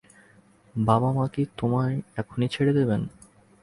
[0.75, 3.01] বাবা মা কি তোমায় এখুনি ছেড়ে দেবেন?